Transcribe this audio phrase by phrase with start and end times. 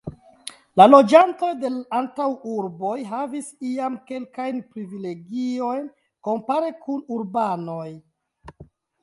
[0.79, 5.85] La loĝantoj de l' antaŭurboj havis iam kelkajn privilegiojn
[6.31, 7.87] kompare kun urbanoj.